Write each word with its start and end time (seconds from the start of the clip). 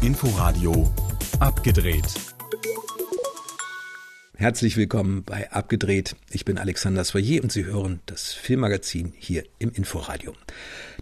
Inforadio 0.00 0.90
abgedreht. 1.38 2.27
Herzlich 4.40 4.76
willkommen 4.76 5.24
bei 5.24 5.50
Abgedreht. 5.50 6.14
Ich 6.30 6.44
bin 6.44 6.58
Alexander 6.58 7.02
Soyer 7.02 7.42
und 7.42 7.50
Sie 7.50 7.64
hören 7.64 7.98
das 8.06 8.34
Filmmagazin 8.34 9.12
hier 9.18 9.42
im 9.58 9.72
Inforadio. 9.72 10.32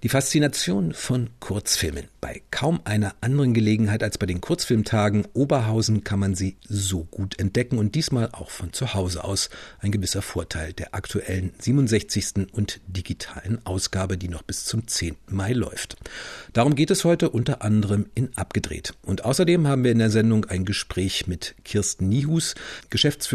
Die 0.02 0.08
Faszination 0.08 0.94
von 0.94 1.28
Kurzfilmen. 1.38 2.08
Bei 2.22 2.40
kaum 2.50 2.80
einer 2.84 3.14
anderen 3.20 3.52
Gelegenheit 3.52 4.02
als 4.02 4.16
bei 4.16 4.24
den 4.24 4.40
Kurzfilmtagen 4.40 5.26
Oberhausen 5.34 6.02
kann 6.02 6.18
man 6.18 6.34
sie 6.34 6.56
so 6.66 7.04
gut 7.04 7.38
entdecken 7.38 7.76
und 7.76 7.94
diesmal 7.94 8.30
auch 8.32 8.48
von 8.48 8.72
zu 8.72 8.94
Hause 8.94 9.22
aus. 9.24 9.50
Ein 9.80 9.92
gewisser 9.92 10.22
Vorteil 10.22 10.72
der 10.72 10.94
aktuellen 10.94 11.52
67. 11.58 12.52
und 12.52 12.80
digitalen 12.86 13.64
Ausgabe, 13.66 14.16
die 14.16 14.28
noch 14.28 14.42
bis 14.42 14.64
zum 14.64 14.86
10. 14.86 15.14
Mai 15.28 15.52
läuft. 15.52 15.96
Darum 16.54 16.74
geht 16.74 16.90
es 16.90 17.04
heute 17.04 17.28
unter 17.28 17.60
anderem 17.60 18.06
in 18.14 18.30
Abgedreht. 18.36 18.94
Und 19.02 19.26
außerdem 19.26 19.66
haben 19.66 19.84
wir 19.84 19.92
in 19.92 19.98
der 19.98 20.10
Sendung 20.10 20.46
ein 20.46 20.64
Gespräch 20.64 21.26
mit 21.26 21.54
Kirsten 21.64 22.08
Nihus, 22.08 22.54
Geschäftsführerin 22.88 23.25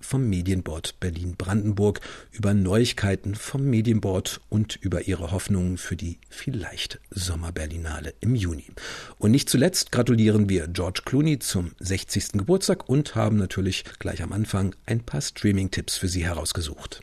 vom 0.00 0.28
Medienboard 0.28 1.00
Berlin-Brandenburg, 1.00 2.00
über 2.30 2.54
Neuigkeiten 2.54 3.34
vom 3.34 3.64
Medienboard 3.64 4.40
und 4.48 4.76
über 4.76 5.08
ihre 5.08 5.32
Hoffnungen 5.32 5.76
für 5.76 5.96
die 5.96 6.04
die 6.04 6.18
vielleicht 6.28 7.00
Sommerberlinale 7.10 8.12
im 8.20 8.34
Juni. 8.34 8.66
Und 9.18 9.30
nicht 9.30 9.48
zuletzt 9.48 9.90
gratulieren 9.90 10.50
wir 10.50 10.68
George 10.68 11.00
Clooney 11.04 11.38
zum 11.38 11.70
60. 11.80 12.32
Geburtstag 12.32 12.90
und 12.90 13.14
haben 13.14 13.38
natürlich 13.38 13.84
gleich 13.98 14.22
am 14.22 14.32
Anfang 14.32 14.74
ein 14.84 15.00
paar 15.00 15.22
Streaming-Tipps 15.22 15.96
für 15.96 16.08
Sie 16.08 16.24
herausgesucht. 16.24 17.02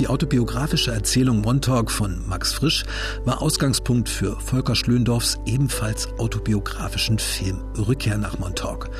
Die 0.00 0.08
autobiografische 0.08 0.90
Erzählung 0.90 1.40
Montauk 1.42 1.88
von 1.88 2.26
Max 2.26 2.52
Frisch 2.52 2.84
war 3.24 3.40
Ausgangspunkt 3.40 4.08
für 4.08 4.36
Volker 4.40 4.74
Schlöndorffs 4.74 5.38
ebenfalls 5.46 6.08
autobiografischen 6.18 7.20
Film 7.20 7.62
Rückkehr 7.78 8.18
nach 8.18 8.36
Montauk. 8.40 8.90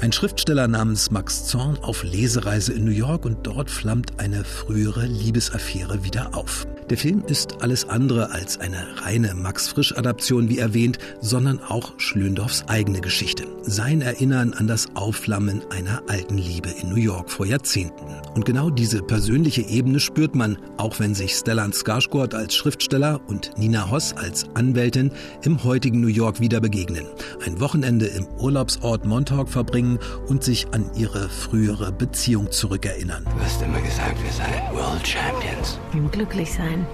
Ein 0.00 0.12
Schriftsteller 0.12 0.68
namens 0.68 1.10
Max 1.10 1.46
Zorn 1.46 1.76
auf 1.82 2.04
Lesereise 2.04 2.72
in 2.72 2.84
New 2.84 2.92
York 2.92 3.24
und 3.24 3.44
dort 3.44 3.68
flammt 3.68 4.20
eine 4.20 4.44
frühere 4.44 5.06
Liebesaffäre 5.06 6.04
wieder 6.04 6.36
auf. 6.36 6.68
Der 6.88 6.96
Film 6.96 7.22
ist 7.26 7.60
alles 7.60 7.86
andere 7.88 8.30
als 8.30 8.58
eine 8.60 8.78
reine 9.02 9.34
Max 9.34 9.68
Frisch-Adaption, 9.68 10.48
wie 10.48 10.58
erwähnt, 10.58 10.98
sondern 11.20 11.60
auch 11.60 11.92
Schlöndorffs 11.98 12.64
eigene 12.68 13.00
Geschichte. 13.00 13.44
Sein 13.62 14.00
Erinnern 14.00 14.54
an 14.54 14.68
das 14.68 14.86
Aufflammen 14.94 15.62
einer 15.70 16.02
alten 16.06 16.38
Liebe 16.38 16.70
in 16.70 16.88
New 16.88 16.96
York 16.96 17.28
vor 17.30 17.44
Jahrzehnten. 17.44 18.06
Und 18.34 18.46
genau 18.46 18.70
diese 18.70 19.02
persönliche 19.02 19.62
Ebene 19.62 20.00
spürt 20.00 20.27
man, 20.34 20.58
auch 20.76 20.98
wenn 21.00 21.14
sich 21.14 21.34
Stellan 21.34 21.72
Skarsgård 21.72 22.34
als 22.34 22.54
Schriftsteller 22.54 23.20
und 23.26 23.52
Nina 23.56 23.90
Hoss 23.90 24.14
als 24.16 24.46
Anwältin 24.54 25.12
im 25.42 25.64
heutigen 25.64 26.00
New 26.00 26.08
York 26.08 26.40
wieder 26.40 26.60
begegnen. 26.60 27.06
Ein 27.44 27.60
Wochenende 27.60 28.06
im 28.06 28.26
Urlaubsort 28.38 29.04
Montauk 29.04 29.48
verbringen 29.48 29.98
und 30.28 30.44
sich 30.44 30.66
an 30.72 30.90
ihre 30.96 31.28
frühere 31.28 31.92
Beziehung 31.92 32.50
zurückerinnern. 32.50 33.24
Du 33.24 33.44
hast 33.44 33.62
immer 33.62 33.80
gesagt, 33.80 34.22
wir 34.22 34.32
seien 34.32 34.62
World 34.72 35.06
Champions. 35.06 35.78
Und 35.92 36.12
glücklich 36.12 36.52
sein. 36.52 36.86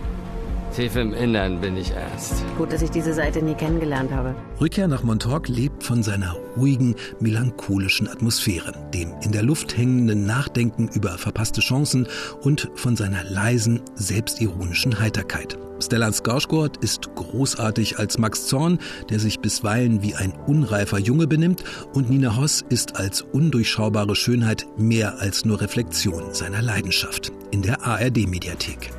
Tief 0.74 0.96
im 0.96 1.12
Innern 1.12 1.60
bin 1.60 1.76
ich 1.76 1.92
erst. 1.92 2.44
Gut, 2.58 2.72
dass 2.72 2.82
ich 2.82 2.90
diese 2.90 3.14
Seite 3.14 3.40
nie 3.42 3.54
kennengelernt 3.54 4.10
habe. 4.10 4.34
Rückkehr 4.60 4.88
nach 4.88 5.04
Montauk 5.04 5.46
lebt 5.46 5.84
von 5.84 6.02
seiner 6.02 6.34
ruhigen, 6.56 6.96
melancholischen 7.20 8.08
Atmosphäre, 8.08 8.72
dem 8.92 9.12
in 9.22 9.30
der 9.30 9.44
Luft 9.44 9.76
hängenden 9.76 10.26
Nachdenken 10.26 10.88
über 10.88 11.16
verpasste 11.16 11.60
Chancen 11.60 12.08
und 12.42 12.70
von 12.74 12.96
seiner 12.96 13.22
leisen, 13.22 13.82
selbstironischen 13.94 14.98
Heiterkeit. 14.98 15.56
Stellan 15.80 16.12
Skarsgård 16.12 16.82
ist 16.82 17.14
großartig 17.14 17.98
als 17.98 18.18
Max 18.18 18.46
Zorn, 18.46 18.78
der 19.10 19.20
sich 19.20 19.40
bisweilen 19.40 20.02
wie 20.02 20.16
ein 20.16 20.32
unreifer 20.46 20.98
Junge 20.98 21.28
benimmt, 21.28 21.62
und 21.92 22.10
Nina 22.10 22.36
Hoss 22.36 22.64
ist 22.68 22.96
als 22.96 23.22
undurchschaubare 23.22 24.16
Schönheit 24.16 24.66
mehr 24.76 25.20
als 25.20 25.44
nur 25.44 25.60
Reflexion 25.60 26.34
seiner 26.34 26.62
Leidenschaft 26.62 27.32
in 27.52 27.62
der 27.62 27.84
ARD-Mediathek. 27.86 28.90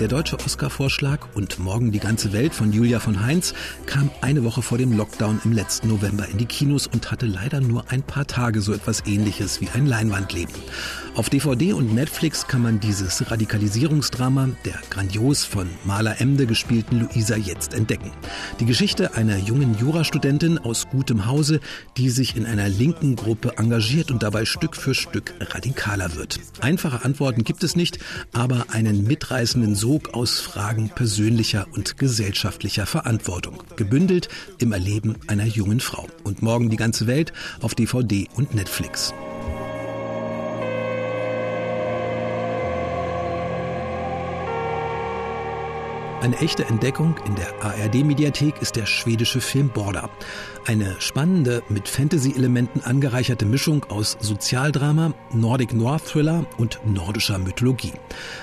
Der 0.00 0.08
deutsche 0.08 0.38
Oscar-Vorschlag 0.38 1.20
und 1.32 1.58
Morgen 1.58 1.90
die 1.90 2.00
ganze 2.00 2.34
Welt 2.34 2.52
von 2.52 2.70
Julia 2.70 3.00
von 3.00 3.24
Heinz 3.24 3.54
kam 3.86 4.10
eine 4.20 4.44
Woche 4.44 4.60
vor 4.60 4.76
dem 4.76 4.94
Lockdown 4.94 5.40
im 5.44 5.52
letzten 5.52 5.88
November 5.88 6.28
in 6.28 6.36
die 6.36 6.44
Kinos 6.44 6.86
und 6.86 7.10
hatte 7.10 7.24
leider 7.24 7.62
nur 7.62 7.90
ein 7.90 8.02
paar 8.02 8.26
Tage 8.26 8.60
so 8.60 8.74
etwas 8.74 9.04
ähnliches 9.06 9.62
wie 9.62 9.70
ein 9.70 9.86
Leinwandleben. 9.86 10.54
Auf 11.14 11.30
DVD 11.30 11.72
und 11.72 11.94
Netflix 11.94 12.46
kann 12.46 12.60
man 12.60 12.78
dieses 12.78 13.30
Radikalisierungsdrama 13.30 14.50
der 14.66 14.74
grandios 14.90 15.46
von 15.46 15.66
Maler 15.84 16.20
Emde 16.20 16.44
gespielten 16.44 17.00
Luisa 17.00 17.36
jetzt 17.36 17.72
entdecken. 17.72 18.12
Die 18.60 18.66
Geschichte 18.66 19.14
einer 19.14 19.38
jungen 19.38 19.78
Jurastudentin 19.78 20.58
aus 20.58 20.88
gutem 20.90 21.24
Hause, 21.24 21.60
die 21.96 22.10
sich 22.10 22.36
in 22.36 22.44
einer 22.44 22.68
linken 22.68 23.16
Gruppe 23.16 23.54
engagiert 23.56 24.10
und 24.10 24.22
dabei 24.22 24.44
Stück 24.44 24.76
für 24.76 24.94
Stück 24.94 25.32
radikaler 25.40 26.16
wird. 26.16 26.38
Einfache 26.60 27.02
Antworten 27.02 27.44
gibt 27.44 27.64
es 27.64 27.76
nicht, 27.76 27.98
aber 28.34 28.66
einen 28.68 29.04
mitreißenden 29.04 29.74
Sog 29.86 30.14
aus 30.14 30.40
Fragen 30.40 30.88
persönlicher 30.88 31.68
und 31.72 31.96
gesellschaftlicher 31.96 32.86
Verantwortung. 32.86 33.62
Gebündelt 33.76 34.28
im 34.58 34.72
Erleben 34.72 35.14
einer 35.28 35.44
jungen 35.44 35.78
Frau. 35.78 36.08
Und 36.24 36.42
morgen 36.42 36.70
die 36.70 36.76
ganze 36.76 37.06
Welt 37.06 37.32
auf 37.60 37.76
DVD 37.76 38.26
und 38.34 38.52
Netflix. 38.52 39.14
Eine 46.26 46.38
echte 46.38 46.64
Entdeckung 46.64 47.14
in 47.24 47.36
der 47.36 47.64
ARD-Mediathek 47.64 48.60
ist 48.60 48.74
der 48.74 48.84
schwedische 48.84 49.40
Film 49.40 49.68
Border. 49.68 50.10
Eine 50.66 51.00
spannende, 51.00 51.62
mit 51.68 51.88
Fantasy-Elementen 51.88 52.80
angereicherte 52.80 53.46
Mischung 53.46 53.84
aus 53.90 54.16
Sozialdrama, 54.18 55.14
Nordic 55.32 55.72
Noir 55.72 56.00
Thriller 56.00 56.44
und 56.58 56.80
nordischer 56.84 57.38
Mythologie. 57.38 57.92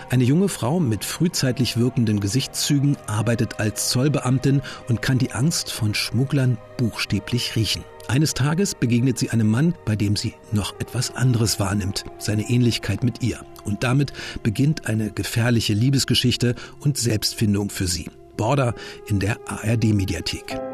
Eine 0.10 0.24
junge 0.24 0.48
Frau 0.48 0.80
mit 0.80 1.04
frühzeitlich 1.04 1.76
wirkenden 1.76 2.22
Gesichtszügen 2.22 2.96
arbeitet 3.06 3.60
als 3.60 3.90
Zollbeamtin 3.90 4.62
und 4.88 5.02
kann 5.02 5.18
die 5.18 5.34
Angst 5.34 5.70
von 5.70 5.94
Schmugglern 5.94 6.58
buchstäblich 6.78 7.58
riechen. 7.58 7.84
Eines 8.08 8.34
Tages 8.34 8.76
begegnet 8.76 9.18
sie 9.18 9.30
einem 9.30 9.50
Mann, 9.50 9.74
bei 9.86 9.96
dem 9.96 10.16
sie 10.16 10.34
noch 10.52 10.80
etwas 10.80 11.16
anderes 11.16 11.60
wahrnimmt, 11.60 12.04
seine 12.20 12.50
Ähnlichkeit 12.50 13.04
mit 13.04 13.24
ihr. 13.24 13.40
Und 13.64 13.84
damit 13.84 14.14
beginnt 14.44 14.88
eine 14.88 15.12
gefährliche 15.12 15.74
Liebesgeschichte 15.74 16.56
und 16.82 16.98
Selbstfindung 16.98 17.70
für 17.70 17.88
sie. 17.88 18.10
Border 18.36 18.76
in 19.08 19.20
der 19.20 19.38
ARD-Mediathek. 19.48 20.73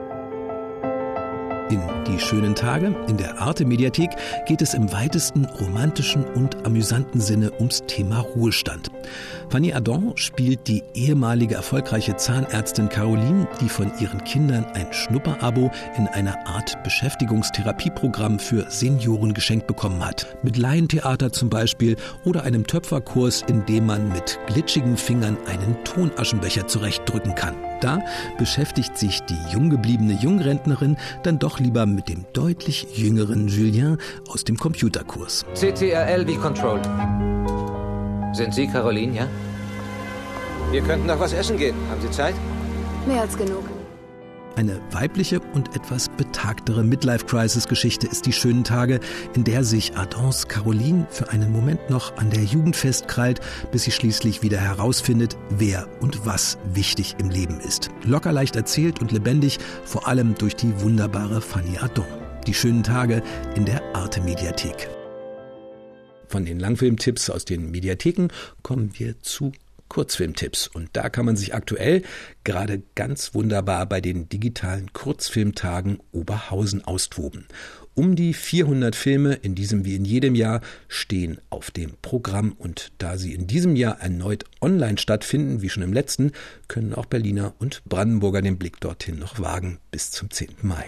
In 1.70 1.82
Die 2.08 2.20
schönen 2.20 2.56
Tage 2.56 2.96
in 3.08 3.18
der 3.18 3.40
Arte 3.40 3.64
Mediathek 3.64 4.10
geht 4.48 4.64
es 4.64 4.74
im 4.74 4.92
weitesten 4.92 5.46
romantischen 5.46 6.26
und 6.26 6.66
amüsanten 6.66 7.22
Sinne 7.22 7.52
ums 7.60 7.84
Thema 7.86 8.22
Ruhestand. 8.22 8.90
Fanny 9.50 9.74
Ardon 9.74 10.14
spielt 10.16 10.68
die 10.68 10.82
ehemalige 10.96 11.54
erfolgreiche 11.54 12.16
Zahnärztin 12.16 12.90
Caroline, 12.90 13.48
die 13.62 13.70
von 13.70 13.92
ihren 14.00 14.24
Kindern 14.24 14.66
ein 14.74 14.92
Schnupperabo 14.92 15.70
in 15.96 16.08
einer 16.08 16.48
Art 16.48 16.82
Beschäftigungstherapieprogramm 16.84 18.40
für 18.40 18.66
Senioren 18.70 19.36
geschenkt 19.36 19.68
bekommen 19.68 20.04
hat. 20.04 20.26
Mit 20.42 20.58
Laientheater 20.58 21.32
zum 21.32 21.50
Beispiel 21.50 21.98
oder 22.26 22.44
einem 22.44 22.66
Töpferkurs, 22.66 23.44
in 23.48 23.64
dem 23.68 23.86
man 23.86 24.10
mit 24.10 24.40
glitschigen 24.48 24.98
Fingern 24.98 25.38
einen 25.46 25.78
Tonaschenbecher 25.84 26.68
zurechtdrücken 26.68 27.36
kann. 27.36 27.56
Da 27.82 28.02
beschäftigt 28.38 28.98
sich 28.98 29.22
die 29.22 29.38
jung 29.54 29.70
gebliebene 29.70 30.14
Jungrentnerin 30.14 30.98
dann 31.24 31.40
doch 31.40 31.59
lieber 31.60 31.86
mit 31.86 32.10
dem 32.10 32.26
deutlich 32.34 32.88
jüngeren 32.96 33.48
Julien 33.48 33.98
aus 34.28 34.44
dem 34.44 34.58
Computerkurs. 34.58 35.46
CTRL 35.54 36.28
wie 36.28 36.36
Control. 36.36 36.82
Sind 38.34 38.54
Sie 38.54 38.68
Caroline, 38.68 39.16
ja? 39.16 39.28
Wir 40.72 40.82
könnten 40.82 41.08
noch 41.08 41.20
was 41.20 41.34
essen 41.34 41.58
gehen. 41.58 41.76
Haben 41.90 42.02
Sie 42.02 42.12
Zeit? 42.12 42.36
Mehr 43.08 43.22
als 43.22 43.36
genug. 43.36 43.64
Eine 44.60 44.82
weibliche 44.92 45.40
und 45.40 45.74
etwas 45.74 46.10
betagtere 46.10 46.84
Midlife-Crisis-Geschichte 46.84 48.08
ist 48.08 48.26
die 48.26 48.34
schönen 48.34 48.66
Tage, 48.66 49.00
in 49.34 49.46
der 49.46 49.64
sich 49.64 49.96
Ardens 49.96 50.50
Caroline 50.50 51.08
für 51.10 51.30
einen 51.30 51.54
Moment 51.54 51.90
noch 51.90 52.18
an 52.18 52.30
der 52.30 52.44
Jugend 52.44 52.76
festkrallt, 52.76 53.40
bis 53.72 53.84
sie 53.84 53.94
schließlich 53.94 54.44
wieder 54.44 54.58
herausfindet, 54.58 55.38
wer 55.50 55.88
und 56.02 56.26
was 56.26 56.58
wichtig 56.74 57.16
im 57.20 57.30
Leben 57.30 57.62
ist. 57.62 57.90
Locker 58.04 58.34
leicht 58.34 58.58
erzählt 58.58 59.00
und 59.00 59.14
lebendig, 59.14 59.60
vor 59.86 60.10
allem 60.10 60.36
durch 60.36 60.58
die 60.58 60.82
wunderbare 60.82 61.40
Fanny 61.40 61.78
Ardon. 61.78 62.04
Die 62.46 62.54
schönen 62.54 62.84
Tage 62.84 63.24
in 63.56 63.64
der 63.64 63.82
Arte-Mediathek. 63.96 64.90
Von 66.28 66.44
den 66.44 66.60
Langfilmtipps 66.60 67.30
aus 67.30 67.46
den 67.46 67.72
Mediatheken 67.72 68.28
kommen 68.62 68.92
wir 68.98 69.22
zu 69.22 69.54
Kurzfilmtipps. 69.90 70.68
Und 70.68 70.90
da 70.94 71.10
kann 71.10 71.26
man 71.26 71.36
sich 71.36 71.54
aktuell 71.54 72.04
gerade 72.44 72.82
ganz 72.96 73.34
wunderbar 73.34 73.86
bei 73.88 74.00
den 74.00 74.30
digitalen 74.30 74.94
Kurzfilmtagen 74.94 76.00
Oberhausen 76.12 76.84
austoben. 76.86 77.48
Um 77.96 78.16
die 78.16 78.34
400 78.34 78.96
Filme 78.96 79.34
in 79.34 79.56
diesem 79.56 79.84
wie 79.84 79.96
in 79.96 80.06
jedem 80.06 80.34
Jahr 80.34 80.62
stehen 80.88 81.42
auf 81.50 81.70
dem 81.70 81.96
Programm 82.02 82.54
und 82.54 82.94
da 82.98 83.18
sie 83.18 83.34
in 83.34 83.46
diesem 83.46 83.76
Jahr 83.76 84.00
erneut 84.00 84.46
online 84.62 84.98
stattfinden, 84.98 85.62
wie 85.62 85.68
schon 85.68 85.84
im 85.84 85.92
letzten, 85.92 86.32
können 86.70 86.94
auch 86.94 87.08
Berliner 87.08 87.56
und 87.60 87.82
Brandenburger 87.84 88.42
den 88.42 88.58
Blick 88.58 88.80
dorthin 88.80 89.20
noch 89.20 89.40
wagen 89.40 89.80
bis 89.92 90.12
zum 90.12 90.30
10. 90.30 90.50
Mai. 90.62 90.86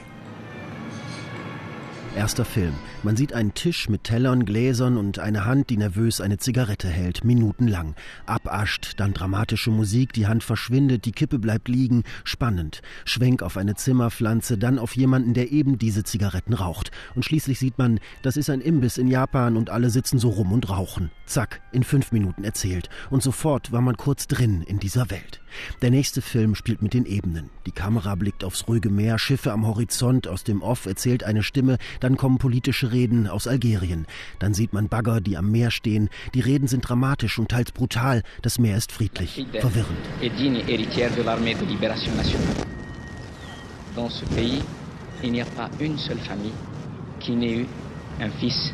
Erster 2.16 2.46
Film. 2.46 2.76
Man 3.04 3.16
sieht 3.16 3.34
einen 3.34 3.56
Tisch 3.56 3.90
mit 3.90 4.04
Tellern, 4.04 4.46
Gläsern 4.46 4.96
und 4.96 5.18
eine 5.18 5.46
Hand, 5.46 5.72
die 5.72 5.78
nervös 5.78 6.22
eine 6.22 6.38
Zigarette 6.38 6.88
hält, 6.88 7.24
minutenlang. 7.24 7.96
Abascht, 8.28 8.94
dann 8.98 9.14
dramatische 9.14 9.72
Musik, 9.72 10.14
die 10.14 10.28
Hand 10.28 10.44
verschwindet, 10.44 11.06
die 11.06 11.12
Kippe 11.12 11.40
bleibt 11.40 11.68
liegen, 11.68 12.04
spannend. 12.24 12.84
Schwenk 13.04 13.42
auf 13.42 13.58
eine 13.58 13.74
Zimmerpflanze, 13.74 14.60
dann 14.60 14.78
auf 14.78 14.96
jemanden, 14.96 15.34
der 15.34 15.52
eben 15.52 15.80
diese 15.80 16.04
Zigaretten 16.04 16.54
raucht. 16.54 16.92
Und 17.16 17.26
schließlich 17.26 17.58
sieht 17.58 17.80
man, 17.80 18.00
das 18.22 18.38
ist 18.38 18.52
ein 18.52 18.62
Imbiss 18.62 19.00
in 19.00 19.08
Japan 19.08 19.58
und 19.58 19.72
alle 19.72 19.90
sitzen 19.90 20.20
so 20.20 20.30
rum 20.30 20.52
und 20.52 20.70
rauchen. 20.70 21.10
Zack, 21.26 21.62
in 21.72 21.84
fünf 21.84 22.12
Minuten 22.12 22.44
erzählt. 22.44 22.90
Und 23.10 23.24
sofort 23.24 23.72
war 23.72 23.82
man 23.82 23.98
kurz 23.98 24.28
drin 24.28 24.62
in 24.62 24.78
dieser 24.78 25.10
Welt. 25.10 25.42
Der 25.82 25.90
nächste 25.90 26.22
Film 26.22 26.56
spielt 26.56 26.82
mit 26.82 26.94
den 26.94 27.06
Ebenen. 27.06 27.50
Die 27.66 27.72
Kamera 27.72 28.16
blickt 28.16 28.44
aufs 28.44 28.68
ruhige 28.68 28.90
Meer, 28.90 29.18
Schiffe 29.18 29.52
am 29.52 29.66
Horizont, 29.66 30.28
aus 30.28 30.44
dem 30.44 30.62
Off 30.62 30.86
erzählt 30.86 31.24
eine 31.24 31.44
Stimme, 31.44 31.78
dann 32.00 32.18
kommen 32.18 32.38
politische 32.38 32.91
Reden 32.92 33.28
aus 33.28 33.48
Algerien. 33.48 34.06
Dann 34.40 34.54
sieht 34.54 34.74
man 34.74 34.88
Bagger, 34.88 35.22
die 35.22 35.38
am 35.38 35.52
Meer 35.52 35.72
stehen. 35.72 36.10
Die 36.34 36.42
Reden 36.42 36.68
sind 36.68 36.88
dramatisch 36.88 37.40
und 37.40 37.50
teils 37.50 37.72
brutal. 37.72 38.24
Das 38.42 38.60
Meer 38.60 38.78
ist 38.78 38.92
friedlich, 38.92 39.46
verwirrend. 39.52 39.98
Dans 43.94 44.10
ce 44.10 44.26
pays, 44.28 44.64
il 45.22 45.34
n'y 45.34 45.42
a 45.42 45.46
pas 45.46 45.70
une 45.82 45.98
seule 45.98 46.20
famille 46.20 46.54
qui 47.20 47.36
n'ait 47.36 47.58
eu 47.58 47.68
un 48.22 48.30
fils 48.40 48.74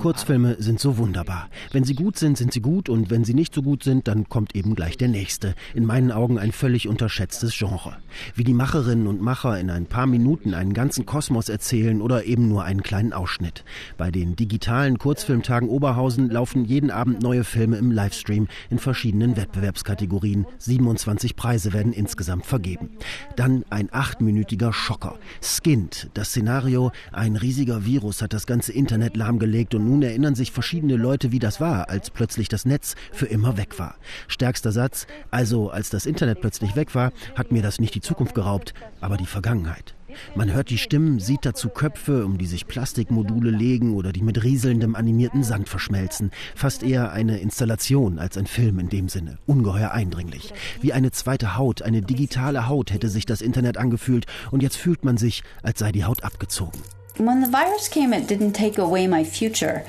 Kurzfilme 0.00 0.56
sind 0.58 0.78
so 0.78 0.98
wunderbar. 0.98 1.48
Wenn 1.72 1.84
sie 1.84 1.94
gut 1.94 2.16
sind, 2.18 2.38
sind 2.38 2.52
sie 2.52 2.60
gut 2.60 2.88
und 2.88 3.10
wenn 3.10 3.24
sie 3.24 3.34
nicht 3.34 3.54
so 3.54 3.62
gut 3.62 3.82
sind, 3.82 4.08
dann 4.08 4.28
kommt 4.28 4.54
eben 4.54 4.74
gleich 4.74 4.96
der 4.96 5.08
nächste. 5.08 5.54
In 5.74 5.84
meinen 5.84 6.12
Augen 6.12 6.38
ein 6.38 6.52
völlig 6.52 6.88
unterschätztes 6.88 7.56
Genre. 7.56 7.96
Wie 8.34 8.44
die 8.44 8.54
Macherinnen 8.54 9.06
und 9.06 9.20
Macher 9.20 9.58
in 9.58 9.70
ein 9.70 9.86
paar 9.86 10.06
Minuten 10.06 10.54
einen 10.54 10.74
ganzen 10.74 11.06
Kosmos 11.06 11.48
erzählen 11.48 12.00
oder 12.02 12.24
eben 12.24 12.48
nur 12.48 12.64
einen 12.64 12.82
kleinen 12.82 13.12
Ausschnitt. 13.12 13.64
Bei 13.96 14.10
den 14.10 14.36
digitalen 14.36 14.98
Kurzfilmtagen 14.98 15.68
Oberhausen 15.68 16.30
laufen 16.30 16.64
jeden 16.64 16.90
Abend 16.90 17.22
neue 17.22 17.44
Filme 17.44 17.76
im 17.76 17.90
Livestream 17.90 18.48
in 18.70 18.78
verschiedenen 18.78 19.36
Wettbewerbskategorien. 19.36 20.46
27 20.58 21.36
Preise 21.36 21.72
werden 21.72 21.92
insgesamt 21.92 22.46
vergeben. 22.46 22.90
Dann 23.36 23.64
ein 23.70 23.88
achtminütiger 23.92 24.72
Schocker. 24.72 25.18
Skint, 25.42 26.10
das 26.14 26.28
Szenario, 26.28 26.92
ein 27.12 27.36
riesiger 27.36 27.84
Virus 27.84 28.22
hat 28.22 28.32
das 28.32 28.46
ganze 28.46 28.72
Internet 28.72 29.16
lahmgelegt 29.26 29.74
und 29.74 29.84
nun 29.84 30.02
erinnern 30.02 30.34
sich 30.34 30.52
verschiedene 30.52 30.96
Leute, 30.96 31.32
wie 31.32 31.38
das 31.38 31.60
war, 31.60 31.90
als 31.90 32.10
plötzlich 32.10 32.48
das 32.48 32.64
Netz 32.64 32.94
für 33.12 33.26
immer 33.26 33.56
weg 33.56 33.78
war. 33.78 33.96
Stärkster 34.28 34.72
Satz, 34.72 35.06
also 35.30 35.70
als 35.70 35.90
das 35.90 36.06
Internet 36.06 36.40
plötzlich 36.40 36.76
weg 36.76 36.94
war, 36.94 37.12
hat 37.34 37.50
mir 37.50 37.62
das 37.62 37.80
nicht 37.80 37.94
die 37.94 38.00
Zukunft 38.00 38.34
geraubt, 38.34 38.72
aber 39.00 39.16
die 39.16 39.26
Vergangenheit. 39.26 39.94
Man 40.34 40.54
hört 40.54 40.70
die 40.70 40.78
Stimmen, 40.78 41.18
sieht 41.18 41.44
dazu 41.44 41.68
Köpfe, 41.68 42.24
um 42.24 42.38
die 42.38 42.46
sich 42.46 42.66
Plastikmodule 42.66 43.50
legen 43.50 43.94
oder 43.94 44.12
die 44.12 44.22
mit 44.22 44.42
rieselndem 44.42 44.94
animierten 44.94 45.42
Sand 45.42 45.68
verschmelzen. 45.68 46.30
Fast 46.54 46.82
eher 46.82 47.12
eine 47.12 47.38
Installation 47.40 48.18
als 48.18 48.38
ein 48.38 48.46
Film 48.46 48.78
in 48.78 48.88
dem 48.88 49.10
Sinne. 49.10 49.38
Ungeheuer 49.44 49.90
eindringlich. 49.90 50.54
Wie 50.80 50.94
eine 50.94 51.10
zweite 51.10 51.58
Haut, 51.58 51.82
eine 51.82 52.00
digitale 52.00 52.66
Haut 52.66 52.92
hätte 52.92 53.10
sich 53.10 53.26
das 53.26 53.42
Internet 53.42 53.76
angefühlt 53.76 54.24
und 54.50 54.62
jetzt 54.62 54.76
fühlt 54.76 55.04
man 55.04 55.18
sich, 55.18 55.42
als 55.62 55.80
sei 55.80 55.92
die 55.92 56.04
Haut 56.04 56.24
abgezogen. 56.24 56.80
When 57.18 57.40
the 57.40 57.48
virus 57.48 57.88
came, 57.88 58.12
it 58.12 58.26
didn't 58.26 58.52
take 58.52 58.76
away 58.76 59.06
my 59.06 59.24
future, 59.24 59.84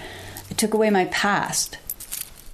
it 0.50 0.58
took 0.58 0.74
away 0.74 0.90
my 0.90 1.06
past. 1.06 1.78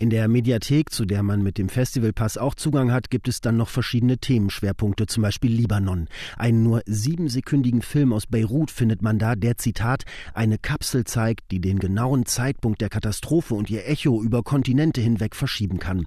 In 0.03 0.09
der 0.09 0.27
Mediathek, 0.27 0.91
zu 0.91 1.05
der 1.05 1.23
man 1.23 1.41
mit 1.43 1.57
dem 1.57 1.69
Festivalpass 1.69 2.37
auch 2.37 2.55
Zugang 2.55 2.91
hat, 2.91 3.09
gibt 3.09 3.29
es 3.29 3.39
dann 3.39 3.55
noch 3.55 3.69
verschiedene 3.69 4.17
Themenschwerpunkte, 4.17 5.05
zum 5.05 5.23
Beispiel 5.23 5.49
Libanon. 5.49 6.09
Einen 6.35 6.61
nur 6.61 6.81
siebensekündigen 6.85 7.81
Film 7.81 8.11
aus 8.11 8.27
Beirut 8.27 8.69
findet 8.69 9.01
man 9.01 9.17
da, 9.17 9.37
der 9.37 9.55
Zitat 9.55 10.03
eine 10.33 10.57
Kapsel 10.57 11.05
zeigt, 11.05 11.51
die 11.51 11.61
den 11.61 11.79
genauen 11.79 12.25
Zeitpunkt 12.25 12.81
der 12.81 12.89
Katastrophe 12.89 13.55
und 13.55 13.69
ihr 13.69 13.87
Echo 13.87 14.21
über 14.21 14.43
Kontinente 14.43 14.99
hinweg 14.99 15.37
verschieben 15.37 15.79
kann. 15.79 16.05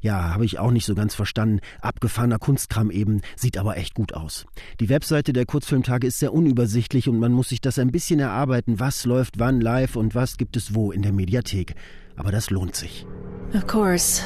Ja, 0.00 0.32
habe 0.32 0.46
ich 0.46 0.58
auch 0.58 0.70
nicht 0.70 0.86
so 0.86 0.94
ganz 0.94 1.14
verstanden. 1.14 1.60
Abgefahrener 1.82 2.38
Kunstkram 2.38 2.90
eben, 2.90 3.20
sieht 3.36 3.58
aber 3.58 3.76
echt 3.76 3.92
gut 3.92 4.14
aus. 4.14 4.46
Die 4.80 4.88
Webseite 4.88 5.34
der 5.34 5.44
Kurzfilmtage 5.44 6.06
ist 6.06 6.18
sehr 6.18 6.32
unübersichtlich 6.32 7.10
und 7.10 7.18
man 7.18 7.32
muss 7.32 7.50
sich 7.50 7.60
das 7.60 7.78
ein 7.78 7.92
bisschen 7.92 8.20
erarbeiten, 8.20 8.80
was 8.80 9.04
läuft 9.04 9.38
wann 9.38 9.60
live 9.60 9.96
und 9.96 10.14
was 10.14 10.38
gibt 10.38 10.56
es 10.56 10.74
wo 10.74 10.92
in 10.92 11.02
der 11.02 11.12
Mediathek. 11.12 11.74
Aber 12.16 12.30
das 12.30 12.50
lohnt 12.50 12.76
sich. 12.76 13.06
Of 13.52 13.66
course, 13.66 14.22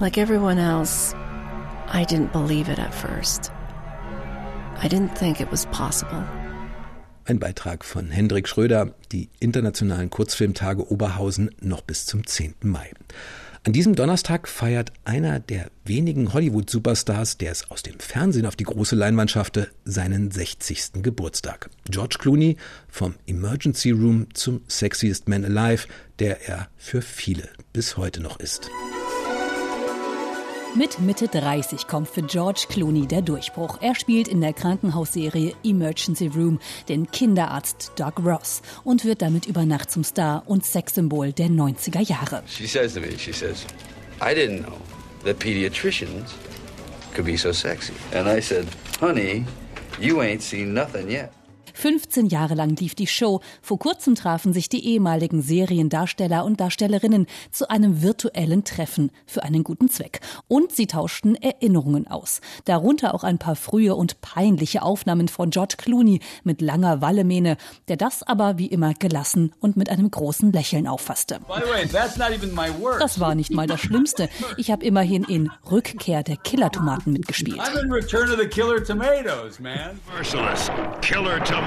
like 0.00 0.18
everyone 0.18 0.58
else, 0.58 1.14
I 1.88 2.04
didn't 2.04 2.32
believe 2.32 2.68
it 2.68 2.78
at 2.78 2.92
first. 2.92 3.50
I 4.82 4.88
didn't 4.88 5.16
think 5.16 5.40
it 5.40 5.50
was 5.50 5.66
possible. 5.66 6.22
Ein 7.24 7.38
Beitrag 7.38 7.84
von 7.84 8.10
Hendrik 8.10 8.48
Schröder, 8.48 8.94
die 9.10 9.30
internationalen 9.40 10.10
Kurzfilmtage 10.10 10.90
Oberhausen 10.92 11.50
noch 11.60 11.80
bis 11.80 12.06
zum 12.06 12.26
10. 12.26 12.54
Mai. 12.62 12.92
An 13.66 13.72
diesem 13.72 13.96
Donnerstag 13.96 14.46
feiert 14.46 14.92
einer 15.04 15.40
der 15.40 15.72
wenigen 15.84 16.32
Hollywood-Superstars, 16.32 17.36
der 17.36 17.50
es 17.50 17.68
aus 17.68 17.82
dem 17.82 17.98
Fernsehen 17.98 18.46
auf 18.46 18.54
die 18.54 18.62
große 18.62 18.94
Leinwand 18.94 19.32
schaffte, 19.32 19.72
seinen 19.84 20.30
60. 20.30 21.02
Geburtstag. 21.02 21.68
George 21.90 22.18
Clooney 22.20 22.58
vom 22.86 23.16
Emergency 23.26 23.90
Room 23.90 24.28
zum 24.34 24.60
Sexiest 24.68 25.28
Man 25.28 25.44
Alive, 25.44 25.88
der 26.20 26.48
er 26.48 26.68
für 26.76 27.02
viele 27.02 27.48
bis 27.72 27.96
heute 27.96 28.22
noch 28.22 28.38
ist. 28.38 28.70
Mit 30.78 31.00
Mitte 31.00 31.26
30 31.26 31.86
kommt 31.86 32.06
für 32.06 32.20
George 32.20 32.66
Clooney 32.68 33.06
der 33.06 33.22
Durchbruch. 33.22 33.78
Er 33.80 33.94
spielt 33.94 34.28
in 34.28 34.42
der 34.42 34.52
Krankenhausserie 34.52 35.54
Emergency 35.64 36.26
Room 36.26 36.60
den 36.90 37.10
Kinderarzt 37.10 37.92
Doug 37.96 38.22
Ross 38.22 38.60
und 38.84 39.06
wird 39.06 39.22
damit 39.22 39.46
über 39.46 39.64
Nacht 39.64 39.90
zum 39.90 40.04
Star 40.04 40.42
und 40.44 40.66
Sexsymbol 40.66 41.32
der 41.32 41.46
90er 41.46 42.02
Jahre. 42.02 42.42
She 42.46 42.66
says 42.66 42.92
to 42.92 43.00
me, 43.00 43.16
she 43.16 43.32
says, 43.32 43.64
I 44.20 44.34
didn't 44.34 44.64
know 44.64 44.76
that 45.24 45.38
pediatricians 45.38 46.34
could 47.14 47.24
be 47.24 47.38
so 47.38 47.52
sexy. 47.52 47.94
And 48.12 48.28
I 48.28 48.42
said, 48.42 48.66
honey, 49.00 49.46
you 49.98 50.20
ain't 50.20 50.42
seen 50.42 50.74
nothing 50.74 51.10
yet. 51.10 51.32
15 51.76 52.28
Jahre 52.28 52.54
lang 52.54 52.74
lief 52.76 52.94
die 52.94 53.06
Show. 53.06 53.40
Vor 53.60 53.78
kurzem 53.78 54.14
trafen 54.14 54.54
sich 54.54 54.70
die 54.70 54.86
ehemaligen 54.86 55.42
Seriendarsteller 55.42 56.42
und 56.46 56.58
Darstellerinnen 56.58 57.26
zu 57.50 57.68
einem 57.68 58.00
virtuellen 58.00 58.64
Treffen 58.64 59.10
für 59.26 59.42
einen 59.42 59.62
guten 59.62 59.90
Zweck. 59.90 60.20
Und 60.48 60.72
sie 60.72 60.86
tauschten 60.86 61.34
Erinnerungen 61.34 62.06
aus. 62.06 62.40
Darunter 62.64 63.14
auch 63.14 63.24
ein 63.24 63.36
paar 63.36 63.56
frühe 63.56 63.94
und 63.94 64.22
peinliche 64.22 64.80
Aufnahmen 64.80 65.28
von 65.28 65.50
George 65.50 65.74
Clooney 65.76 66.20
mit 66.44 66.62
langer 66.62 67.02
Wallemähne, 67.02 67.58
der 67.88 67.98
das 67.98 68.22
aber 68.22 68.56
wie 68.56 68.66
immer 68.66 68.94
gelassen 68.94 69.52
und 69.60 69.76
mit 69.76 69.90
einem 69.90 70.10
großen 70.10 70.52
Lächeln 70.52 70.86
auffasste. 70.86 71.40
Das 72.98 73.20
war 73.20 73.34
nicht 73.34 73.52
mal 73.52 73.66
das 73.66 73.80
Schlimmste. 73.80 74.30
Ich 74.56 74.70
habe 74.70 74.82
immerhin 74.82 75.24
in 75.24 75.50
Rückkehr 75.70 76.22
der 76.22 76.38
Killer-Tomaten 76.38 77.12
mitgespielt. 77.12 77.60
Killer 81.02 81.44
tomatoes. 81.44 81.65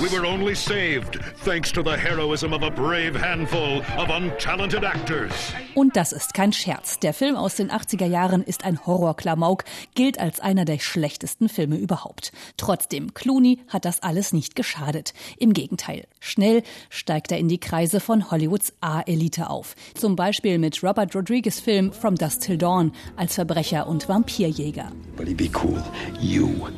We 0.00 0.10
were 0.10 0.26
only 0.26 0.54
saved 0.54 1.18
thanks 1.44 1.72
to 1.72 1.82
the 1.82 1.96
heroism 1.96 2.52
of 2.52 2.62
a 2.62 2.70
brave 2.70 3.14
handful 3.14 3.82
of 3.96 4.10
untalented 4.10 4.84
actors. 4.84 5.32
Und 5.74 5.96
das 5.96 6.12
ist 6.12 6.34
kein 6.34 6.52
Scherz. 6.52 6.98
Der 6.98 7.14
Film 7.14 7.36
aus 7.36 7.56
den 7.56 7.70
80er 7.70 8.06
Jahren 8.06 8.42
ist 8.42 8.64
ein 8.64 8.84
Horrorklamauk, 8.86 9.64
gilt 9.94 10.18
als 10.18 10.40
einer 10.40 10.64
der 10.64 10.78
schlechtesten 10.78 11.48
Filme 11.48 11.76
überhaupt. 11.76 12.32
Trotzdem, 12.56 13.14
Clooney 13.14 13.60
hat 13.68 13.84
das 13.84 14.02
alles 14.02 14.32
nicht 14.32 14.56
geschadet. 14.56 15.14
Im 15.38 15.52
Gegenteil. 15.52 16.06
Schnell 16.18 16.62
steigt 16.90 17.32
er 17.32 17.38
in 17.38 17.48
die 17.48 17.60
Kreise 17.60 18.00
von 18.00 18.30
Hollywoods 18.30 18.74
A-Elite 18.80 19.48
auf. 19.48 19.74
Zum 19.94 20.16
Beispiel 20.16 20.58
mit 20.58 20.82
Robert 20.82 21.14
Rodriguez 21.14 21.60
Film 21.60 21.92
From 21.92 22.14
Dusk 22.14 22.40
Till 22.42 22.58
Dawn 22.58 22.92
als 23.16 23.36
Verbrecher 23.36 23.86
und 23.86 24.08
Vampirjäger. 24.08 24.92
Buddy, 25.16 25.34
be 25.34 25.50
cool. 25.62 25.82
You 26.20 26.68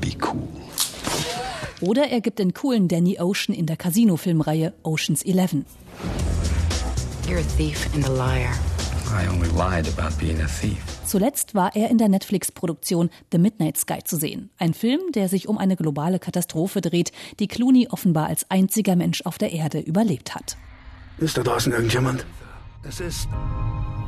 be 0.00 0.12
cool. 0.20 0.48
Oder 1.80 2.08
er 2.08 2.20
gibt 2.20 2.38
den 2.38 2.54
coolen 2.54 2.88
Danny 2.88 3.18
Ocean 3.18 3.54
in 3.54 3.66
der 3.66 3.76
Casino-Filmreihe 3.76 4.72
Ocean's 4.82 5.22
Eleven. 5.22 5.66
You're 7.28 7.38
a 7.38 7.56
thief 7.56 7.88
and 7.94 8.06
a 8.06 8.10
liar. 8.10 8.52
I 9.10 9.28
only 9.28 9.48
lied 9.48 9.86
about 9.88 10.18
being 10.18 10.40
a 10.40 10.46
thief. 10.46 10.78
Zuletzt 11.06 11.54
war 11.54 11.76
er 11.76 11.90
in 11.90 11.98
der 11.98 12.08
Netflix-Produktion 12.08 13.10
The 13.30 13.38
Midnight 13.38 13.76
Sky 13.76 13.98
zu 14.04 14.16
sehen. 14.16 14.50
Ein 14.58 14.74
Film, 14.74 15.00
der 15.14 15.28
sich 15.28 15.48
um 15.48 15.58
eine 15.58 15.76
globale 15.76 16.18
Katastrophe 16.18 16.80
dreht, 16.80 17.12
die 17.38 17.46
Clooney 17.46 17.88
offenbar 17.90 18.26
als 18.26 18.50
einziger 18.50 18.96
Mensch 18.96 19.22
auf 19.22 19.38
der 19.38 19.52
Erde 19.52 19.80
überlebt 19.80 20.34
hat. 20.34 20.56
Ist 21.18 21.36
da 21.36 21.42
draußen 21.42 21.72
irgendjemand? 21.72 22.26
Es 22.82 23.00
ist 23.00 23.28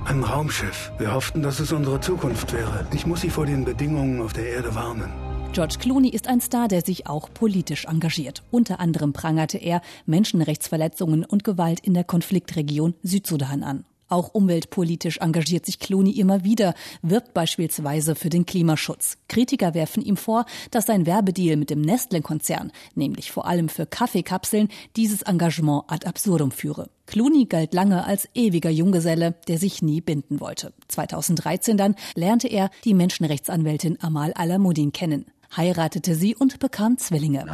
ein 0.06 0.22
Raumschiff. 0.22 0.90
Wir 0.98 1.12
hofften, 1.12 1.42
dass 1.42 1.60
es 1.60 1.72
unsere 1.72 2.00
Zukunft 2.00 2.52
wäre. 2.52 2.86
Ich 2.94 3.06
muss 3.06 3.20
Sie 3.20 3.30
vor 3.30 3.46
den 3.46 3.64
Bedingungen 3.64 4.20
auf 4.20 4.32
der 4.32 4.46
Erde 4.46 4.74
warnen. 4.74 5.12
George 5.56 5.76
Clooney 5.78 6.10
ist 6.10 6.28
ein 6.28 6.42
Star, 6.42 6.68
der 6.68 6.82
sich 6.82 7.06
auch 7.06 7.32
politisch 7.32 7.86
engagiert. 7.86 8.42
Unter 8.50 8.78
anderem 8.78 9.14
prangerte 9.14 9.56
er 9.56 9.80
Menschenrechtsverletzungen 10.04 11.24
und 11.24 11.44
Gewalt 11.44 11.80
in 11.80 11.94
der 11.94 12.04
Konfliktregion 12.04 12.92
Südsudan 13.02 13.62
an. 13.62 13.86
Auch 14.08 14.34
umweltpolitisch 14.34 15.16
engagiert 15.16 15.64
sich 15.64 15.78
Clooney 15.78 16.10
immer 16.10 16.44
wieder, 16.44 16.74
wirbt 17.00 17.32
beispielsweise 17.32 18.14
für 18.14 18.28
den 18.28 18.44
Klimaschutz. 18.44 19.16
Kritiker 19.28 19.72
werfen 19.72 20.02
ihm 20.02 20.18
vor, 20.18 20.44
dass 20.70 20.84
sein 20.84 21.06
Werbedeal 21.06 21.56
mit 21.56 21.70
dem 21.70 21.80
Nestle-Konzern, 21.80 22.70
nämlich 22.94 23.32
vor 23.32 23.46
allem 23.46 23.70
für 23.70 23.86
Kaffeekapseln, 23.86 24.68
dieses 24.94 25.22
Engagement 25.22 25.84
ad 25.88 26.06
absurdum 26.06 26.50
führe. 26.50 26.90
Clooney 27.06 27.46
galt 27.46 27.72
lange 27.72 28.04
als 28.04 28.28
ewiger 28.34 28.70
Junggeselle, 28.70 29.34
der 29.48 29.58
sich 29.58 29.80
nie 29.80 30.02
binden 30.02 30.38
wollte. 30.38 30.74
2013 30.88 31.78
dann 31.78 31.96
lernte 32.14 32.48
er 32.48 32.68
die 32.84 32.94
Menschenrechtsanwältin 32.94 33.98
Amal 34.02 34.34
Alamuddin 34.34 34.92
kennen 34.92 35.24
heiratete 35.54 36.14
sie 36.14 36.34
und 36.34 36.58
bekam 36.58 36.98
Zwillinge. 36.98 37.44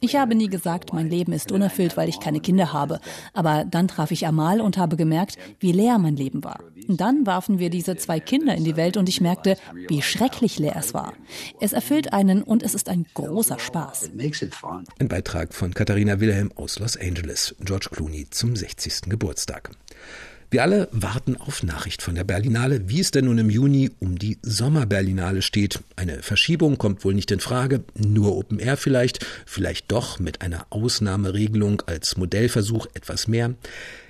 Ich 0.00 0.16
habe 0.16 0.34
nie 0.34 0.48
gesagt, 0.48 0.92
mein 0.92 1.08
Leben 1.08 1.32
ist 1.32 1.52
unerfüllt, 1.52 1.96
weil 1.96 2.08
ich 2.08 2.18
keine 2.18 2.40
Kinder 2.40 2.72
habe. 2.72 3.00
Aber 3.34 3.64
dann 3.64 3.86
traf 3.86 4.10
ich 4.10 4.26
Amal 4.26 4.60
und 4.60 4.78
habe 4.78 4.96
gemerkt, 4.96 5.36
wie 5.60 5.72
leer 5.72 5.98
mein 5.98 6.16
Leben 6.16 6.42
war. 6.42 6.60
Und 6.88 7.00
dann 7.00 7.26
warfen 7.26 7.58
wir 7.58 7.70
diese 7.70 7.96
zwei 7.96 8.18
Kinder 8.18 8.54
in 8.54 8.64
die 8.64 8.76
Welt 8.76 8.96
und 8.96 9.08
ich 9.08 9.20
merkte, 9.20 9.56
wie 9.88 10.02
schrecklich 10.02 10.58
leer 10.58 10.74
es 10.76 10.94
war. 10.94 11.12
Es 11.60 11.72
erfüllt 11.72 12.12
einen 12.12 12.42
und 12.42 12.62
es 12.62 12.74
ist 12.74 12.88
ein 12.88 13.06
großer 13.14 13.58
Spaß. 13.58 14.10
Ein 14.98 15.08
Beitrag 15.08 15.54
von 15.54 15.74
Katharina 15.74 16.18
Wilhelm 16.18 16.50
aus 16.56 16.78
Los 16.78 16.96
Angeles, 16.96 17.54
George 17.60 17.88
Clooney 17.92 18.28
zum 18.30 18.56
60. 18.56 19.02
Geburtstag. 19.02 19.70
Wir 20.52 20.64
alle 20.64 20.88
warten 20.90 21.36
auf 21.36 21.62
Nachricht 21.62 22.02
von 22.02 22.16
der 22.16 22.24
Berlinale, 22.24 22.88
wie 22.88 22.98
es 22.98 23.12
denn 23.12 23.26
nun 23.26 23.38
im 23.38 23.50
Juni 23.50 23.92
um 24.00 24.18
die 24.18 24.36
Sommerberlinale 24.42 25.42
steht. 25.42 25.78
Eine 25.94 26.24
Verschiebung 26.24 26.76
kommt 26.76 27.04
wohl 27.04 27.14
nicht 27.14 27.30
in 27.30 27.38
Frage, 27.38 27.84
nur 27.96 28.36
Open 28.36 28.58
Air 28.58 28.76
vielleicht, 28.76 29.24
vielleicht 29.46 29.92
doch 29.92 30.18
mit 30.18 30.42
einer 30.42 30.66
Ausnahmeregelung 30.70 31.82
als 31.86 32.16
Modellversuch 32.16 32.86
etwas 32.94 33.28
mehr. 33.28 33.54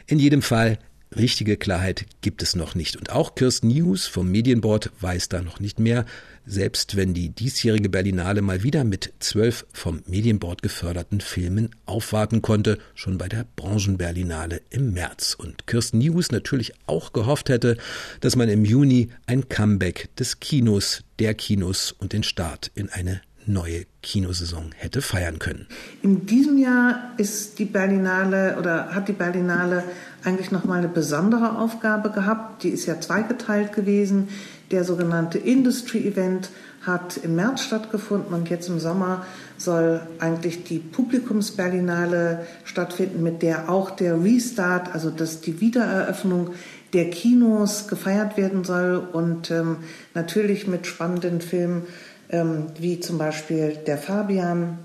In 0.06 0.18
jedem 0.18 0.40
Fall 0.40 0.78
Richtige 1.16 1.56
Klarheit 1.56 2.06
gibt 2.20 2.40
es 2.40 2.54
noch 2.54 2.76
nicht. 2.76 2.94
Und 2.96 3.10
auch 3.10 3.34
Kirsten 3.34 3.66
News 3.66 4.06
vom 4.06 4.30
Medienboard 4.30 4.92
weiß 5.00 5.28
da 5.28 5.42
noch 5.42 5.58
nicht 5.58 5.80
mehr, 5.80 6.06
selbst 6.46 6.94
wenn 6.96 7.14
die 7.14 7.30
diesjährige 7.30 7.88
Berlinale 7.88 8.42
mal 8.42 8.62
wieder 8.62 8.84
mit 8.84 9.12
zwölf 9.18 9.66
vom 9.72 10.02
Medienboard 10.06 10.62
geförderten 10.62 11.20
Filmen 11.20 11.70
aufwarten 11.84 12.42
konnte, 12.42 12.78
schon 12.94 13.18
bei 13.18 13.28
der 13.28 13.44
Branchenberlinale 13.56 14.62
im 14.70 14.92
März. 14.92 15.34
Und 15.34 15.66
Kirsten 15.66 15.98
News 15.98 16.30
natürlich 16.30 16.74
auch 16.86 17.12
gehofft 17.12 17.48
hätte, 17.48 17.76
dass 18.20 18.36
man 18.36 18.48
im 18.48 18.64
Juni 18.64 19.08
ein 19.26 19.48
Comeback 19.48 20.14
des 20.14 20.38
Kinos, 20.38 21.02
der 21.18 21.34
Kinos 21.34 21.90
und 21.90 22.12
den 22.12 22.22
Start 22.22 22.70
in 22.74 22.88
eine 22.88 23.20
neue 23.52 23.84
Kinosaison 24.02 24.72
hätte 24.76 25.02
feiern 25.02 25.38
können. 25.38 25.66
In 26.02 26.26
diesem 26.26 26.58
Jahr 26.58 27.12
ist 27.16 27.58
die 27.58 27.64
Berlinale 27.64 28.56
oder 28.58 28.94
hat 28.94 29.08
die 29.08 29.12
Berlinale 29.12 29.84
eigentlich 30.24 30.50
noch 30.50 30.64
mal 30.64 30.78
eine 30.78 30.88
besondere 30.88 31.58
Aufgabe 31.58 32.10
gehabt. 32.10 32.62
Die 32.62 32.70
ist 32.70 32.86
ja 32.86 33.00
zweigeteilt 33.00 33.72
gewesen. 33.72 34.28
Der 34.70 34.84
sogenannte 34.84 35.38
Industry 35.38 36.06
Event 36.06 36.50
hat 36.82 37.18
im 37.18 37.36
März 37.36 37.62
stattgefunden 37.62 38.32
und 38.32 38.48
jetzt 38.48 38.68
im 38.68 38.80
Sommer 38.80 39.26
soll 39.58 40.00
eigentlich 40.18 40.64
die 40.64 40.78
Publikumsberlinale 40.78 42.46
stattfinden, 42.64 43.22
mit 43.22 43.42
der 43.42 43.68
auch 43.68 43.90
der 43.90 44.22
Restart, 44.22 44.94
also 44.94 45.10
dass 45.10 45.42
die 45.42 45.60
Wiedereröffnung 45.60 46.52
der 46.92 47.10
Kinos 47.10 47.86
gefeiert 47.86 48.36
werden 48.36 48.64
soll 48.64 48.96
und 49.12 49.50
ähm, 49.50 49.76
natürlich 50.14 50.66
mit 50.66 50.86
spannenden 50.86 51.40
Filmen 51.40 51.82
ähm, 52.30 52.66
wie 52.78 53.00
zum 53.00 53.18
Beispiel 53.18 53.78
Der 53.86 53.98
Fabian 53.98 54.78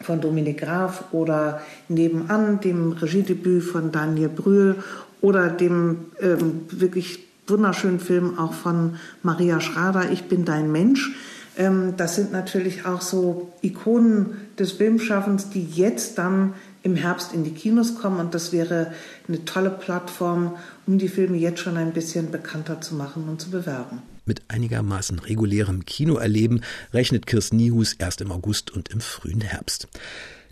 von 0.00 0.20
Dominik 0.20 0.58
Graf 0.58 1.04
oder 1.12 1.60
Nebenan, 1.88 2.60
dem 2.60 2.92
Regiedebüt 2.92 3.64
von 3.64 3.92
Daniel 3.92 4.28
Brühl 4.28 4.76
oder 5.20 5.48
dem 5.48 6.06
ähm, 6.20 6.62
wirklich 6.70 7.20
wunderschönen 7.46 8.00
Film 8.00 8.38
auch 8.38 8.52
von 8.52 8.96
Maria 9.22 9.60
Schrader, 9.60 10.10
Ich 10.10 10.24
bin 10.24 10.44
dein 10.44 10.70
Mensch. 10.70 11.10
Ähm, 11.56 11.94
das 11.96 12.16
sind 12.16 12.32
natürlich 12.32 12.86
auch 12.86 13.00
so 13.00 13.52
Ikonen 13.62 14.36
des 14.58 14.72
Filmschaffens, 14.72 15.50
die 15.50 15.64
jetzt 15.64 16.18
dann 16.18 16.54
im 16.82 16.94
Herbst 16.94 17.34
in 17.34 17.44
die 17.44 17.50
Kinos 17.50 17.96
kommen 17.96 18.20
und 18.20 18.34
das 18.34 18.52
wäre 18.52 18.92
eine 19.26 19.44
tolle 19.44 19.70
Plattform, 19.70 20.56
um 20.86 20.98
die 20.98 21.08
Filme 21.08 21.36
jetzt 21.36 21.60
schon 21.60 21.76
ein 21.76 21.92
bisschen 21.92 22.30
bekannter 22.30 22.80
zu 22.80 22.94
machen 22.94 23.28
und 23.28 23.40
zu 23.40 23.50
bewerben. 23.50 24.02
Mit 24.28 24.42
einigermaßen 24.48 25.20
regulärem 25.20 25.86
Kinoerleben 25.86 26.62
rechnet 26.92 27.26
Kirsten 27.26 27.56
Niehus 27.56 27.94
erst 27.94 28.20
im 28.20 28.30
August 28.30 28.70
und 28.70 28.90
im 28.90 29.00
frühen 29.00 29.40
Herbst. 29.40 29.88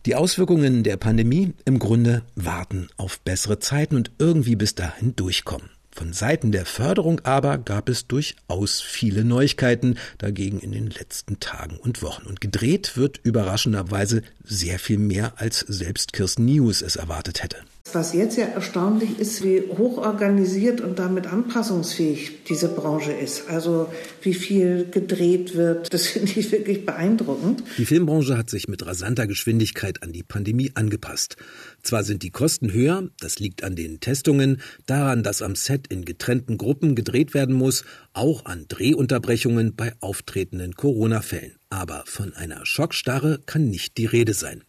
Die 0.06 0.14
Auswirkungen 0.14 0.82
der 0.82 0.96
Pandemie 0.96 1.52
im 1.66 1.78
Grunde 1.78 2.22
warten 2.36 2.88
auf 2.96 3.20
bessere 3.20 3.58
Zeiten 3.58 3.96
und 3.96 4.12
irgendwie 4.18 4.56
bis 4.56 4.74
dahin 4.74 5.14
durchkommen. 5.14 5.68
Von 5.90 6.14
Seiten 6.14 6.52
der 6.52 6.64
Förderung 6.64 7.20
aber 7.20 7.58
gab 7.58 7.90
es 7.90 8.06
durchaus 8.06 8.80
viele 8.80 9.24
Neuigkeiten 9.24 9.98
dagegen 10.16 10.60
in 10.60 10.72
den 10.72 10.88
letzten 10.88 11.38
Tagen 11.38 11.76
und 11.76 12.00
Wochen. 12.00 12.26
Und 12.26 12.40
gedreht 12.40 12.96
wird 12.96 13.20
überraschenderweise 13.24 14.22
sehr 14.42 14.78
viel 14.78 14.98
mehr, 14.98 15.34
als 15.36 15.60
selbst 15.60 16.14
Kirsten 16.14 16.46
News 16.46 16.80
es 16.80 16.96
erwartet 16.96 17.42
hätte. 17.42 17.58
Was 17.92 18.12
jetzt 18.12 18.36
ja 18.36 18.46
erstaunlich 18.46 19.18
ist, 19.18 19.44
wie 19.44 19.62
hochorganisiert 19.78 20.80
und 20.80 20.98
damit 20.98 21.26
anpassungsfähig 21.26 22.44
diese 22.44 22.68
Branche 22.68 23.12
ist. 23.12 23.48
Also 23.48 23.88
wie 24.22 24.34
viel 24.34 24.88
gedreht 24.90 25.54
wird, 25.54 25.94
das 25.94 26.06
finde 26.08 26.32
ich 26.38 26.50
wirklich 26.50 26.84
beeindruckend. 26.84 27.62
Die 27.78 27.86
Filmbranche 27.86 28.36
hat 28.36 28.50
sich 28.50 28.68
mit 28.68 28.84
rasanter 28.84 29.26
Geschwindigkeit 29.26 30.02
an 30.02 30.12
die 30.12 30.24
Pandemie 30.24 30.72
angepasst. 30.74 31.36
Zwar 31.82 32.02
sind 32.02 32.22
die 32.22 32.30
Kosten 32.30 32.72
höher, 32.72 33.08
das 33.20 33.38
liegt 33.38 33.62
an 33.62 33.76
den 33.76 34.00
Testungen, 34.00 34.60
daran, 34.86 35.22
dass 35.22 35.40
am 35.40 35.54
Set 35.54 35.86
in 35.86 36.04
getrennten 36.04 36.58
Gruppen 36.58 36.96
gedreht 36.96 37.34
werden 37.34 37.54
muss, 37.54 37.84
auch 38.12 38.44
an 38.46 38.66
Drehunterbrechungen 38.68 39.76
bei 39.76 39.92
auftretenden 40.00 40.74
Corona-Fällen. 40.74 41.56
Aber 41.70 42.04
von 42.06 42.34
einer 42.34 42.64
Schockstarre 42.64 43.40
kann 43.46 43.68
nicht 43.68 43.96
die 43.96 44.06
Rede 44.06 44.34
sein. 44.34 44.62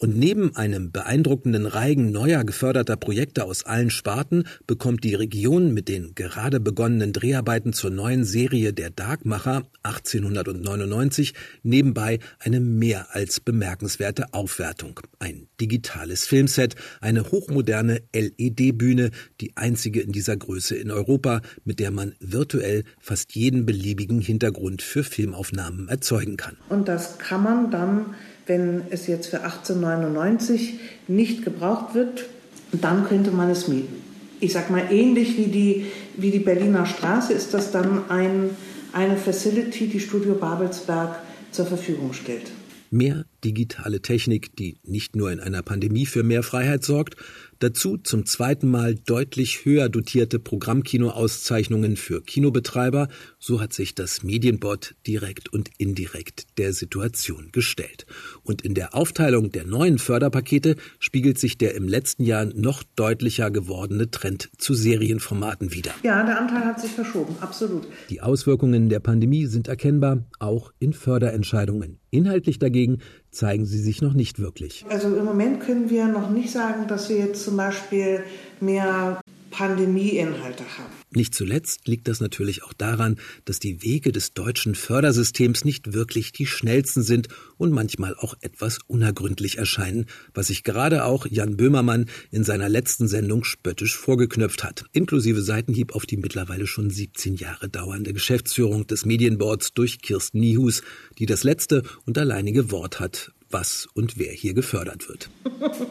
Und 0.00 0.16
neben 0.16 0.56
einem 0.56 0.92
beeindruckenden 0.92 1.66
Reigen 1.66 2.10
neuer 2.10 2.42
geförderter 2.42 2.96
Projekte 2.96 3.44
aus 3.44 3.66
allen 3.66 3.90
Sparten 3.90 4.44
bekommt 4.66 5.04
die 5.04 5.14
Region 5.14 5.74
mit 5.74 5.90
den 5.90 6.14
gerade 6.14 6.58
begonnenen 6.58 7.12
Dreharbeiten 7.12 7.74
zur 7.74 7.90
neuen 7.90 8.24
Serie 8.24 8.72
Der 8.72 8.88
Darkmacher 8.88 9.64
1899 9.82 11.34
nebenbei 11.64 12.18
eine 12.38 12.60
mehr 12.60 13.14
als 13.14 13.40
bemerkenswerte 13.40 14.32
Aufwertung. 14.32 15.00
Ein 15.18 15.48
digitales 15.60 16.24
Filmset, 16.24 16.76
eine 17.02 17.30
hochmoderne 17.30 18.00
LED-Bühne, 18.14 19.10
die 19.42 19.54
einzige 19.58 20.00
in 20.00 20.12
dieser 20.12 20.38
Größe 20.38 20.76
in 20.76 20.90
Europa, 20.90 21.42
mit 21.66 21.78
der 21.78 21.90
man 21.90 22.14
virtuell 22.20 22.84
fast 23.00 23.34
jeden 23.34 23.66
beliebigen 23.66 24.22
Hintergrund 24.22 24.80
für 24.80 25.04
Filmaufnahmen 25.04 25.88
erzeugen 25.88 26.38
kann. 26.38 26.56
Und 26.70 26.88
das 26.88 27.18
kann 27.18 27.42
man 27.42 27.70
dann 27.70 28.14
wenn 28.50 28.82
es 28.90 29.06
jetzt 29.06 29.28
für 29.28 29.42
1899 29.44 30.80
nicht 31.06 31.44
gebraucht 31.44 31.94
wird, 31.94 32.26
dann 32.72 33.06
könnte 33.06 33.30
man 33.30 33.48
es 33.48 33.68
mieten. 33.68 34.02
Ich 34.40 34.54
sage 34.54 34.72
mal, 34.72 34.90
ähnlich 34.90 35.38
wie 35.38 35.46
die, 35.46 35.86
wie 36.16 36.32
die 36.32 36.40
Berliner 36.40 36.84
Straße 36.84 37.32
ist 37.32 37.54
das 37.54 37.70
dann 37.70 38.10
ein, 38.10 38.50
eine 38.92 39.16
Facility, 39.16 39.86
die 39.86 40.00
Studio 40.00 40.34
Babelsberg 40.34 41.20
zur 41.52 41.66
Verfügung 41.66 42.12
stellt. 42.12 42.50
Mehr 42.90 43.24
digitale 43.44 44.02
Technik, 44.02 44.56
die 44.56 44.78
nicht 44.84 45.16
nur 45.16 45.30
in 45.32 45.40
einer 45.40 45.62
Pandemie 45.62 46.06
für 46.06 46.22
mehr 46.22 46.42
Freiheit 46.42 46.84
sorgt, 46.84 47.16
Dazu 47.60 47.98
zum 47.98 48.24
zweiten 48.24 48.70
Mal 48.70 48.94
deutlich 48.94 49.66
höher 49.66 49.90
dotierte 49.90 50.38
Programmkinoauszeichnungen 50.38 51.96
für 51.96 52.22
Kinobetreiber, 52.22 53.08
so 53.38 53.60
hat 53.60 53.74
sich 53.74 53.94
das 53.94 54.22
Medienboard 54.22 54.94
direkt 55.06 55.52
und 55.52 55.68
indirekt 55.76 56.56
der 56.56 56.72
Situation 56.72 57.50
gestellt. 57.52 58.06
Und 58.44 58.62
in 58.62 58.72
der 58.72 58.94
Aufteilung 58.94 59.52
der 59.52 59.66
neuen 59.66 59.98
Förderpakete 59.98 60.76
spiegelt 61.00 61.38
sich 61.38 61.58
der 61.58 61.74
im 61.74 61.86
letzten 61.86 62.24
Jahr 62.24 62.46
noch 62.46 62.82
deutlicher 62.96 63.50
gewordene 63.50 64.10
Trend 64.10 64.48
zu 64.56 64.72
Serienformaten 64.72 65.74
wider. 65.74 65.92
Ja, 66.02 66.24
der 66.24 66.40
Anteil 66.40 66.64
hat 66.64 66.80
sich 66.80 66.92
verschoben, 66.92 67.36
absolut. 67.42 67.86
Die 68.08 68.22
Auswirkungen 68.22 68.88
der 68.88 69.00
Pandemie 69.00 69.44
sind 69.44 69.68
erkennbar, 69.68 70.24
auch 70.38 70.72
in 70.78 70.94
Förderentscheidungen. 70.94 71.98
Inhaltlich 72.08 72.58
dagegen 72.58 73.00
zeigen 73.30 73.66
sie 73.66 73.78
sich 73.78 74.02
noch 74.02 74.12
nicht 74.12 74.38
wirklich. 74.38 74.84
Also 74.88 75.08
im 75.14 75.24
Moment 75.24 75.60
können 75.60 75.90
wir 75.90 76.06
noch 76.06 76.30
nicht 76.30 76.50
sagen, 76.50 76.86
dass 76.88 77.08
wir 77.08 77.18
jetzt 77.18 77.44
zum 77.44 77.56
Beispiel 77.56 78.24
mehr 78.60 79.20
Pandemieinhalte 79.60 80.64
haben. 80.78 80.88
Nicht 81.14 81.34
zuletzt 81.34 81.86
liegt 81.86 82.08
das 82.08 82.20
natürlich 82.20 82.62
auch 82.62 82.72
daran, 82.72 83.18
dass 83.44 83.58
die 83.58 83.82
Wege 83.82 84.10
des 84.10 84.32
deutschen 84.32 84.74
Fördersystems 84.74 85.66
nicht 85.66 85.92
wirklich 85.92 86.32
die 86.32 86.46
schnellsten 86.46 87.02
sind 87.02 87.28
und 87.58 87.70
manchmal 87.70 88.14
auch 88.16 88.32
etwas 88.40 88.78
unergründlich 88.86 89.58
erscheinen, 89.58 90.06
was 90.32 90.46
sich 90.46 90.64
gerade 90.64 91.04
auch 91.04 91.26
Jan 91.28 91.58
Böhmermann 91.58 92.06
in 92.30 92.42
seiner 92.42 92.70
letzten 92.70 93.06
Sendung 93.06 93.44
spöttisch 93.44 93.98
vorgeknöpft 93.98 94.64
hat, 94.64 94.86
inklusive 94.92 95.42
Seitenhieb 95.42 95.94
auf 95.94 96.06
die 96.06 96.16
mittlerweile 96.16 96.66
schon 96.66 96.88
17 96.88 97.34
Jahre 97.34 97.68
dauernde 97.68 98.14
Geschäftsführung 98.14 98.86
des 98.86 99.04
Medienboards 99.04 99.74
durch 99.74 100.00
Kirsten 100.00 100.40
Niehus, 100.40 100.80
die 101.18 101.26
das 101.26 101.44
letzte 101.44 101.82
und 102.06 102.16
alleinige 102.16 102.70
Wort 102.70 102.98
hat, 102.98 103.30
was 103.50 103.88
und 103.94 104.18
wer 104.18 104.32
hier 104.32 104.54
gefördert 104.54 105.08
wird. 105.08 105.30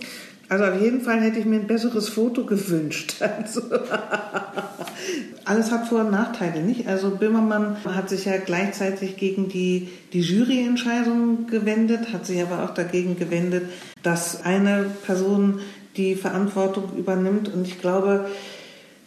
Also 0.51 0.65
auf 0.65 0.81
jeden 0.81 1.01
Fall 1.01 1.21
hätte 1.21 1.37
ich 1.37 1.45
mir 1.45 1.59
ein 1.59 1.67
besseres 1.67 2.09
Foto 2.09 2.43
gewünscht. 2.43 3.15
Also 3.37 3.61
alles 5.45 5.71
hat 5.71 5.87
Vor- 5.87 6.01
und 6.01 6.11
Nachteile, 6.11 6.61
nicht? 6.61 6.87
Also 6.87 7.11
Böhmermann 7.11 7.77
hat 7.85 8.09
sich 8.09 8.25
ja 8.25 8.37
gleichzeitig 8.37 9.15
gegen 9.15 9.47
die, 9.47 9.89
die 10.11 10.21
Juryentscheidung 10.21 11.47
gewendet, 11.47 12.11
hat 12.11 12.25
sich 12.25 12.41
aber 12.41 12.63
auch 12.63 12.73
dagegen 12.73 13.17
gewendet, 13.17 13.69
dass 14.03 14.43
eine 14.43 14.85
Person 15.05 15.61
die 15.97 16.15
Verantwortung 16.15 16.97
übernimmt. 16.97 17.49
Und 17.53 17.67
ich 17.67 17.79
glaube, 17.79 18.29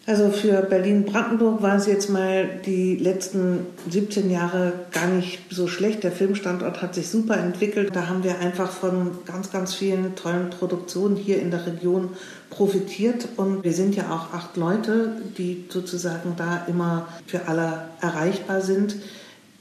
also 0.04 0.30
für 0.30 0.62
Berlin-Brandenburg 0.62 1.62
war 1.62 1.76
es 1.76 1.86
jetzt 1.86 2.10
mal 2.10 2.60
die 2.66 2.96
letzten 2.96 3.66
17 3.88 4.30
Jahre 4.30 4.72
gar 4.90 5.06
nicht 5.06 5.38
so 5.48 5.68
schlecht. 5.68 6.02
Der 6.02 6.10
Filmstandort 6.10 6.82
hat 6.82 6.96
sich 6.96 7.08
super 7.08 7.36
entwickelt. 7.36 7.94
Da 7.94 8.08
haben 8.08 8.24
wir 8.24 8.40
einfach 8.40 8.72
von 8.72 9.18
ganz, 9.26 9.52
ganz 9.52 9.74
vielen 9.74 10.16
tollen 10.16 10.50
Produktionen 10.50 11.14
hier 11.14 11.40
in 11.40 11.52
der 11.52 11.66
Region 11.66 12.10
profitiert. 12.50 13.28
Und 13.36 13.62
wir 13.62 13.72
sind 13.72 13.94
ja 13.94 14.10
auch 14.10 14.34
acht 14.34 14.56
Leute, 14.56 15.22
die 15.38 15.66
sozusagen 15.68 16.34
da 16.36 16.64
immer 16.66 17.06
für 17.26 17.46
alle 17.46 17.84
erreichbar 18.00 18.60
sind. 18.60 18.96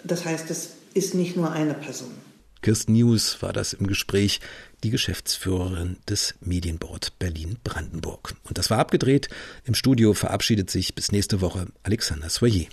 Das 0.03 0.25
heißt, 0.25 0.50
es 0.50 0.71
ist 0.95 1.13
nicht 1.13 1.38
nur 1.38 1.51
eine 1.51 1.75
Person. 1.75 2.30
Kirsten 2.61 2.93
News 2.93 3.41
war 3.41 3.53
das 3.53 3.73
im 3.73 3.87
Gespräch, 3.87 4.39
die 4.83 4.89
Geschäftsführerin 4.89 5.97
des 6.07 6.35
Medienboard 6.41 7.17
Berlin-Brandenburg. 7.19 8.35
Und 8.43 8.57
das 8.57 8.69
war 8.69 8.79
abgedreht. 8.79 9.29
Im 9.65 9.73
Studio 9.73 10.13
verabschiedet 10.13 10.69
sich 10.69 10.95
bis 10.95 11.11
nächste 11.11 11.41
Woche 11.41 11.67
Alexander 11.83 12.29
Soyer. 12.29 12.65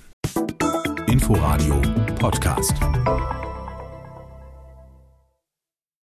Inforadio 1.06 1.80
Podcast. 2.18 2.74